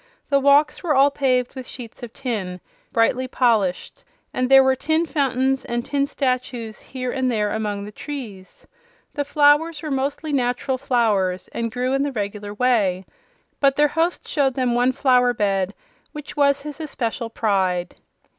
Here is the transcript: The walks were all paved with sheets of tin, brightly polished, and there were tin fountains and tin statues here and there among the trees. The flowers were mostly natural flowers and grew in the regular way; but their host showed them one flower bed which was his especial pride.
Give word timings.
The 0.29 0.39
walks 0.39 0.81
were 0.81 0.95
all 0.95 1.11
paved 1.11 1.53
with 1.53 1.67
sheets 1.67 2.01
of 2.01 2.11
tin, 2.11 2.59
brightly 2.91 3.27
polished, 3.27 4.03
and 4.33 4.49
there 4.49 4.63
were 4.63 4.75
tin 4.75 5.05
fountains 5.05 5.63
and 5.63 5.85
tin 5.85 6.07
statues 6.07 6.79
here 6.79 7.11
and 7.11 7.29
there 7.29 7.51
among 7.51 7.83
the 7.85 7.91
trees. 7.91 8.65
The 9.13 9.23
flowers 9.23 9.83
were 9.83 9.91
mostly 9.91 10.33
natural 10.33 10.79
flowers 10.79 11.49
and 11.49 11.71
grew 11.71 11.93
in 11.93 12.01
the 12.01 12.11
regular 12.11 12.51
way; 12.51 13.05
but 13.59 13.75
their 13.75 13.89
host 13.89 14.27
showed 14.27 14.55
them 14.55 14.73
one 14.73 14.91
flower 14.91 15.35
bed 15.35 15.75
which 16.13 16.35
was 16.35 16.63
his 16.63 16.79
especial 16.81 17.29
pride. 17.29 17.93